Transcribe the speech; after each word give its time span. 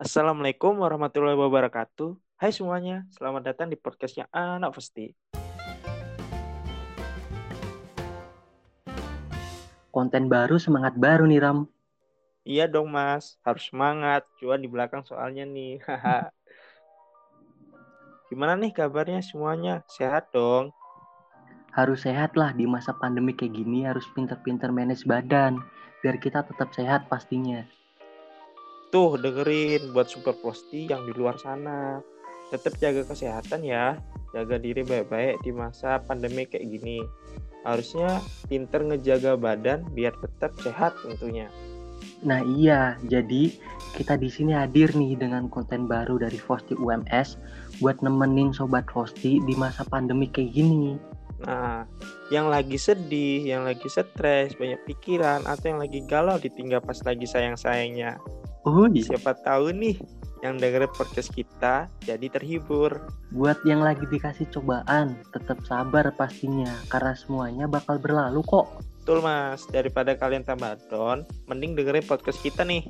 Assalamualaikum 0.00 0.80
warahmatullahi 0.80 1.36
wabarakatuh. 1.36 2.16
Hai 2.40 2.56
semuanya, 2.56 3.04
selamat 3.12 3.52
datang 3.52 3.68
di 3.68 3.76
podcastnya 3.76 4.24
Anak 4.32 4.72
Pasti. 4.72 5.12
Konten 9.92 10.32
baru, 10.32 10.56
semangat 10.56 10.96
baru 10.96 11.28
nih 11.28 11.44
Ram. 11.44 11.68
Iya 12.48 12.64
dong 12.64 12.88
mas, 12.88 13.36
harus 13.44 13.68
semangat. 13.68 14.24
Cuan 14.40 14.64
di 14.64 14.72
belakang 14.72 15.04
soalnya 15.04 15.44
nih. 15.44 15.84
Gimana 18.32 18.56
nih 18.56 18.72
kabarnya 18.72 19.20
semuanya? 19.20 19.84
Sehat 19.84 20.32
dong? 20.32 20.72
Harus 21.76 22.08
sehat 22.08 22.40
lah 22.40 22.56
di 22.56 22.64
masa 22.64 22.96
pandemi 22.96 23.36
kayak 23.36 23.52
gini, 23.52 23.84
harus 23.84 24.08
pinter-pinter 24.16 24.72
manage 24.72 25.04
badan. 25.04 25.60
Biar 26.00 26.16
kita 26.16 26.40
tetap 26.48 26.72
sehat 26.72 27.04
pastinya. 27.12 27.68
Tuh 28.90 29.14
dengerin 29.14 29.94
buat 29.94 30.10
super 30.10 30.34
posti 30.34 30.90
yang 30.90 31.06
di 31.06 31.14
luar 31.14 31.38
sana. 31.38 32.02
Tetap 32.50 32.74
jaga 32.82 33.06
kesehatan 33.06 33.62
ya. 33.62 33.94
Jaga 34.34 34.58
diri 34.58 34.82
baik-baik 34.82 35.42
di 35.46 35.54
masa 35.54 36.02
pandemi 36.02 36.46
kayak 36.46 36.66
gini. 36.66 36.98
Harusnya 37.62 38.18
pinter 38.50 38.82
ngejaga 38.82 39.38
badan 39.38 39.86
biar 39.94 40.14
tetap 40.18 40.58
sehat 40.58 40.98
tentunya. 41.06 41.46
Nah 42.26 42.42
iya, 42.42 42.98
jadi 43.06 43.54
kita 43.94 44.18
di 44.18 44.26
sini 44.26 44.54
hadir 44.54 44.90
nih 44.92 45.18
dengan 45.18 45.46
konten 45.46 45.86
baru 45.86 46.18
dari 46.18 46.38
Fosti 46.38 46.74
UMS 46.74 47.38
buat 47.78 48.02
nemenin 48.02 48.50
sobat 48.50 48.90
Fosti 48.90 49.38
di 49.44 49.54
masa 49.54 49.86
pandemi 49.86 50.26
kayak 50.26 50.50
gini. 50.50 50.98
Nah, 51.40 51.88
yang 52.28 52.52
lagi 52.52 52.76
sedih, 52.76 53.48
yang 53.48 53.64
lagi 53.64 53.88
stres, 53.88 54.52
banyak 54.60 54.76
pikiran, 54.84 55.48
atau 55.48 55.72
yang 55.72 55.80
lagi 55.80 56.04
galau 56.04 56.36
ditinggal 56.36 56.84
pas 56.84 57.00
lagi 57.00 57.24
sayang-sayangnya. 57.24 58.20
Oh 58.68 58.84
iya. 58.92 59.16
Siapa 59.16 59.32
tahu 59.40 59.72
nih 59.72 59.96
yang 60.44 60.60
dengerin 60.60 60.92
podcast 60.92 61.32
kita 61.32 61.88
jadi 62.04 62.26
terhibur. 62.28 62.92
Buat 63.32 63.64
yang 63.64 63.80
lagi 63.80 64.04
dikasih 64.08 64.52
cobaan, 64.52 65.16
tetap 65.32 65.60
sabar 65.64 66.12
pastinya 66.16 66.68
karena 66.92 67.16
semuanya 67.16 67.64
bakal 67.64 67.96
berlalu 67.96 68.44
kok. 68.44 68.84
Betul 69.00 69.24
mas, 69.24 69.64
daripada 69.72 70.12
kalian 70.12 70.44
tambah 70.44 70.76
down, 70.92 71.24
mending 71.48 71.72
dengerin 71.72 72.04
podcast 72.04 72.36
kita 72.44 72.60
nih. 72.68 72.84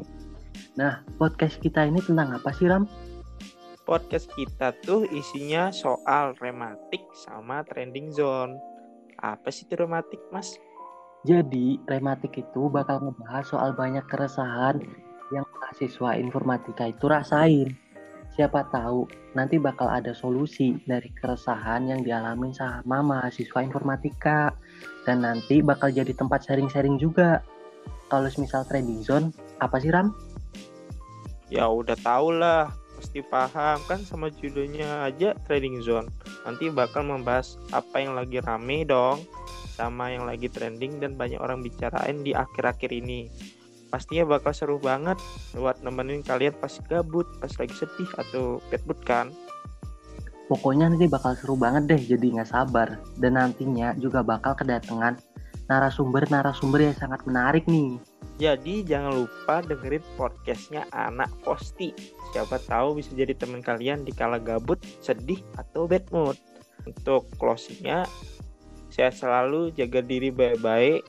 Nah, 0.74 1.06
podcast 1.22 1.62
kita 1.62 1.86
ini 1.86 2.02
tentang 2.02 2.34
apa 2.34 2.50
sih 2.50 2.66
Ram? 2.66 2.90
Podcast 3.86 4.30
kita 4.34 4.74
tuh 4.82 5.06
isinya 5.10 5.70
soal 5.70 6.34
rematik 6.42 7.02
sama 7.14 7.62
trending 7.66 8.10
zone. 8.10 8.58
Apa 9.22 9.54
sih 9.54 9.66
itu 9.70 9.78
rematik 9.78 10.18
mas? 10.34 10.58
Jadi, 11.22 11.78
rematik 11.86 12.42
itu 12.42 12.66
bakal 12.72 13.02
ngebahas 13.06 13.44
soal 13.46 13.70
banyak 13.76 14.02
keresahan 14.08 14.80
yang 15.30 15.46
mahasiswa 15.58 16.18
informatika 16.18 16.90
itu 16.90 17.06
rasain. 17.06 17.74
Siapa 18.34 18.70
tahu 18.70 19.10
nanti 19.34 19.58
bakal 19.58 19.90
ada 19.90 20.14
solusi 20.14 20.78
dari 20.86 21.10
keresahan 21.14 21.90
yang 21.90 22.00
dialami 22.02 22.54
sama 22.54 23.02
mahasiswa 23.02 23.58
informatika 23.62 24.54
dan 25.06 25.26
nanti 25.26 25.62
bakal 25.62 25.90
jadi 25.90 26.14
tempat 26.14 26.46
sharing-sharing 26.46 26.98
juga. 26.98 27.42
Kalau 28.10 28.26
misal 28.38 28.66
trending 28.66 29.06
zone, 29.06 29.30
apa 29.62 29.78
sih 29.78 29.90
Ram? 29.90 30.10
Ya 31.50 31.66
udah 31.70 31.94
tau 32.02 32.34
lah, 32.34 32.70
pasti 32.98 33.22
paham 33.22 33.78
kan 33.86 34.02
sama 34.02 34.30
judulnya 34.34 35.06
aja 35.06 35.34
trading 35.46 35.78
zone. 35.82 36.10
Nanti 36.42 36.70
bakal 36.70 37.06
membahas 37.06 37.58
apa 37.70 38.02
yang 38.02 38.18
lagi 38.18 38.42
rame 38.42 38.82
dong, 38.82 39.22
sama 39.78 40.10
yang 40.10 40.26
lagi 40.26 40.50
trending 40.50 40.98
dan 40.98 41.14
banyak 41.14 41.38
orang 41.38 41.62
bicarain 41.62 42.22
di 42.26 42.34
akhir-akhir 42.34 42.90
ini 42.90 43.30
pastinya 43.90 44.38
bakal 44.38 44.54
seru 44.54 44.78
banget 44.78 45.18
buat 45.52 45.82
nemenin 45.82 46.22
kalian 46.22 46.54
pas 46.56 46.72
gabut, 46.86 47.26
pas 47.42 47.50
lagi 47.50 47.74
sedih 47.74 48.10
atau 48.16 48.62
bad 48.70 48.82
mood 48.86 49.00
kan. 49.02 49.26
Pokoknya 50.50 50.90
nanti 50.90 51.06
bakal 51.06 51.38
seru 51.38 51.54
banget 51.54 51.86
deh, 51.86 52.02
jadi 52.16 52.26
nggak 52.40 52.50
sabar. 52.50 52.98
Dan 53.18 53.38
nantinya 53.38 53.94
juga 53.98 54.26
bakal 54.26 54.58
kedatangan 54.58 55.14
narasumber-narasumber 55.70 56.90
yang 56.90 56.96
sangat 56.98 57.22
menarik 57.22 57.62
nih. 57.70 58.02
Jadi 58.40 58.82
jangan 58.82 59.14
lupa 59.14 59.62
dengerin 59.62 60.02
podcastnya 60.18 60.88
Anak 60.90 61.30
Posti. 61.46 61.94
Siapa 62.34 62.58
tahu 62.66 62.98
bisa 62.98 63.14
jadi 63.14 63.36
teman 63.36 63.62
kalian 63.62 64.02
di 64.02 64.10
kala 64.10 64.42
gabut, 64.42 64.82
sedih, 64.98 65.38
atau 65.54 65.86
bad 65.86 66.08
mood. 66.10 66.34
Untuk 66.82 67.30
closingnya, 67.38 68.08
saya 68.90 69.14
selalu 69.14 69.70
jaga 69.76 70.02
diri 70.02 70.34
baik-baik, 70.34 71.06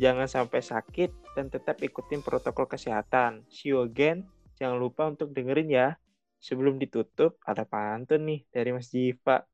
jangan 0.00 0.30
sampai 0.30 0.64
sakit, 0.64 1.27
dan 1.38 1.46
tetap 1.54 1.78
ikutin 1.78 2.18
protokol 2.18 2.66
kesehatan. 2.66 3.46
See 3.46 3.70
you 3.70 3.86
again. 3.86 4.26
Jangan 4.58 4.82
lupa 4.82 5.06
untuk 5.06 5.30
dengerin 5.30 5.70
ya. 5.70 5.94
Sebelum 6.42 6.82
ditutup, 6.82 7.38
ada 7.46 7.62
pantun 7.62 8.26
nih 8.26 8.42
dari 8.50 8.74
Mas 8.74 8.90
Jiva. 8.90 9.46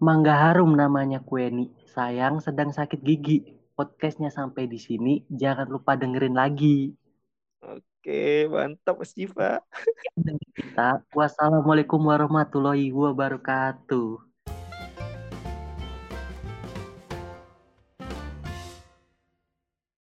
Mangga 0.00 0.32
harum 0.32 0.72
namanya 0.72 1.20
Kueni. 1.20 1.68
Sayang 1.92 2.40
sedang 2.40 2.72
sakit 2.72 3.04
gigi. 3.04 3.44
Podcastnya 3.76 4.32
sampai 4.32 4.64
di 4.64 4.80
sini. 4.80 5.20
Jangan 5.28 5.68
lupa 5.68 6.00
dengerin 6.00 6.32
lagi. 6.32 6.96
Oke, 7.60 8.48
mantap 8.48 8.96
Mas 8.96 9.12
Jiva. 9.12 9.60
Kita, 10.56 11.04
wassalamualaikum 11.12 12.00
warahmatullahi 12.00 12.88
wabarakatuh. 12.88 14.31